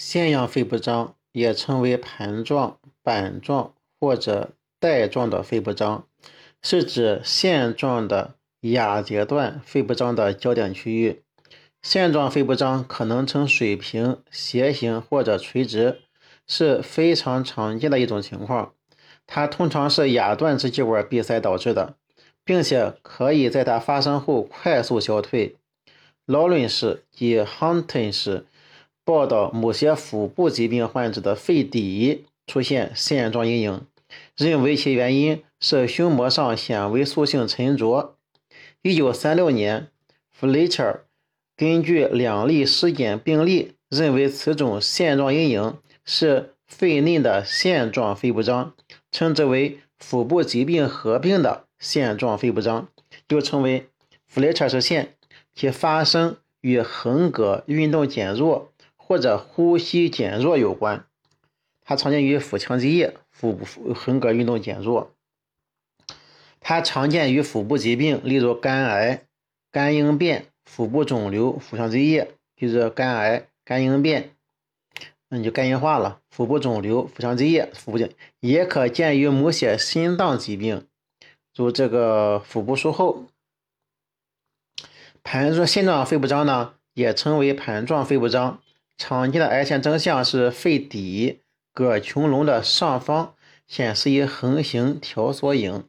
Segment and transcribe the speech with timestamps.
[0.00, 6.06] 腺样肺不张也称为盘状、板状或者带状的肺不张，
[6.62, 8.32] 是指腺状的
[8.62, 11.22] 亚阶段肺不张的焦点区域。
[11.82, 16.00] 腺状肺不张可能呈水平、斜形或者垂直，
[16.46, 18.72] 是非常常见的一种情况。
[19.26, 21.96] 它通常是亚段支气管闭塞导致的，
[22.42, 25.56] 并且可以在它发生后快速消退。
[26.24, 28.46] 劳伦氏及 Hunton 氏。
[29.04, 33.86] 报道某些腹部疾病患者的肺底出现线状阴影，
[34.36, 38.16] 认为其原因是胸膜上纤维素性沉着。
[38.82, 39.88] 一九三六年
[40.38, 41.00] ，Fletcher
[41.56, 48.74] 根据两例尸检病例，认为此种线状阴影是肺内的线状肺不张，
[49.10, 52.88] 称之为腹部疾病合并的线状肺不张，
[53.28, 53.88] 又称为
[54.32, 55.14] Fletcher 氏腺，
[55.54, 58.69] 其发生与横膈运动减弱。
[59.10, 61.04] 或者呼吸减弱有关，
[61.84, 65.12] 它常见于腹腔积液、腹部横膈运动减弱。
[66.60, 69.24] 它常见于腹部疾病，例如肝癌、
[69.72, 74.36] 肝硬变、腹部肿瘤、腹腔积液，就是肝癌、肝硬变，
[75.28, 76.20] 那你就肝硬化了。
[76.30, 77.98] 腹部肿瘤、腹腔积液、腹部
[78.38, 80.86] 也可见于某些心脏疾病，
[81.56, 83.24] 如这个腹部术后。
[85.24, 88.62] 盘状腺状肺不张呢，也称为盘状肺不张。
[89.00, 91.40] 常见的癌前征象是肺底
[91.74, 93.34] 膈穹隆的上方
[93.66, 95.84] 显示一横行条索影，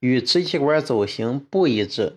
[0.00, 2.16] 与支气管走形不一致，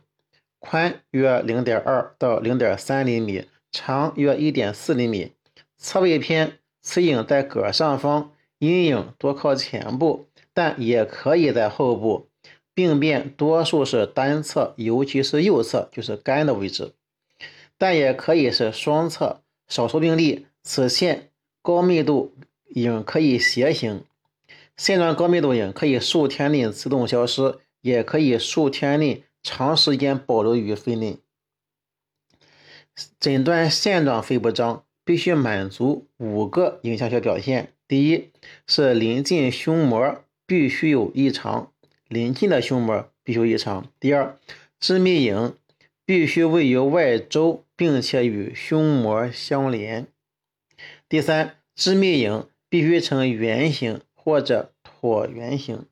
[0.59, 5.33] 宽约零点二到零点三厘米，长约一点四厘米，
[5.77, 6.57] 侧位偏。
[6.81, 12.29] 此影在膈上方，阴影多靠前部，但也可以在后部。
[12.73, 16.93] 病变多数是单侧，尤其是右侧，就是肝的位置，
[17.77, 19.41] 但也可以是双侧。
[19.67, 21.29] 少数病例，此腺
[21.61, 22.33] 高密度
[22.69, 24.03] 影可以斜行，
[24.75, 31.17] 腺状高密度影可以数天内自动消失，也可以数天内长时间保留于肺内。
[33.19, 38.31] 诊断腺状肺不张必须满足五个影像学表现：第一
[38.65, 41.71] 是临近胸膜必须有异常，
[42.08, 44.37] 临近的胸膜必须有异常；第二，
[44.80, 45.55] 致密影
[46.07, 47.63] 必须位于外周。
[47.77, 50.07] 并且与胸膜相连。
[51.07, 55.85] 第三，致密影必须呈圆形或者椭圆形。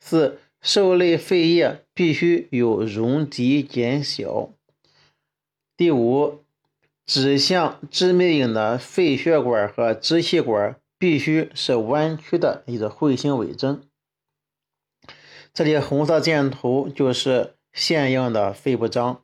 [0.00, 4.54] 四，受累肺叶必须有容积减小。
[5.76, 6.42] 第五，
[7.04, 13.82] 指向致密影的肺血管和支气管必须是弯曲的一个彗星尾征。
[15.52, 19.22] 这里红色箭头就是腺样的肺不张。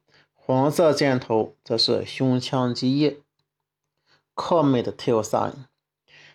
[0.49, 3.19] 黄色箭头则是胸腔积液
[4.35, 5.67] ，comet tail sign，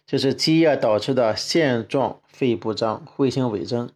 [0.05, 3.91] 这是积液导致的线状肺不张彗星伪征。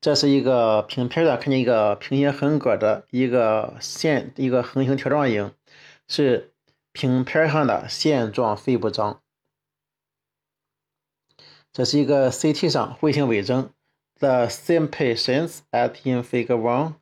[0.00, 5.52] 这是一个平片的，看见一个平行横膈的一个线，一个横形条状影，
[6.08, 6.54] 是
[6.92, 9.20] 平片上的线状肺不张。
[11.70, 13.70] 这是一个 CT 上彗星伪征。
[14.18, 16.94] The same patients as in Figure One.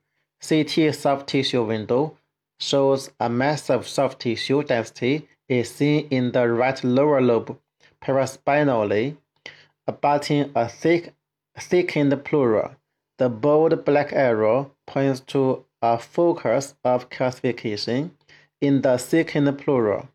[0.46, 2.16] CT soft tissue window
[2.58, 7.58] shows a massive soft tissue density is seen in the right lower lobe
[8.02, 9.16] paraspinally,
[9.86, 11.14] abutting a thick,
[11.56, 12.76] thickened pleura.
[13.18, 18.10] The bold black arrow points to a focus of calcification
[18.60, 20.08] in the thickened pleura.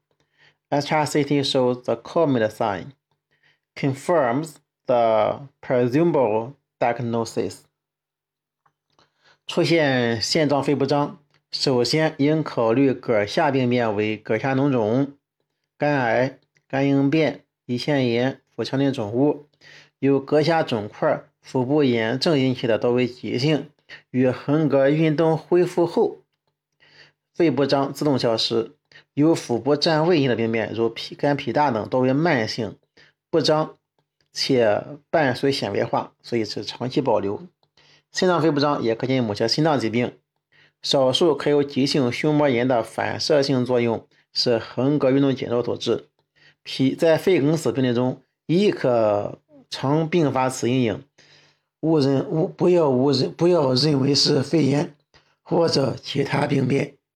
[0.72, 2.94] HRCT shows the comet sign,
[3.76, 7.66] confirms the presumable diagnosis.
[9.48, 11.20] 出现腺状肺不张，
[11.52, 15.14] 首先应考虑膈下病变为膈下脓肿、
[15.78, 16.38] 肝癌、
[16.68, 19.48] 肝硬变、胰腺炎、腹腔内肿物。
[20.00, 23.70] 由膈下肿块、腹部炎症引起的多为急性，
[24.12, 26.18] 与横膈运动恢复后，
[27.34, 28.74] 肺不张自动消失。
[29.14, 32.78] 由腹部占位性的病变，如脾肝脾大等，多为慢性
[33.32, 33.78] 不张
[34.32, 37.42] 且伴随纤维化，所以是长期保留。
[38.18, 40.12] 心脏肺不张也可见某些心脏疾病，
[40.82, 46.08] 少数可有急性胸膜炎的反射性作用，是横膈运动减弱所致。
[46.64, 49.38] 脾在肺梗死病例中亦可
[49.70, 51.04] 常并发此阴影，
[51.82, 54.96] 误认误不要误认不要认为是肺炎
[55.44, 56.97] 或者其他病变。